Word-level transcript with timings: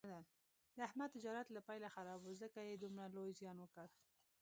د 0.75 0.77
احمد 0.87 1.09
تجارت 1.15 1.47
له 1.51 1.61
پیله 1.67 1.87
خراب 1.95 2.19
و، 2.23 2.37
ځکه 2.41 2.59
یې 2.67 2.75
دومره 2.83 3.07
لوی 3.15 3.31
زیان 3.39 3.57
وکړ. 3.59 3.87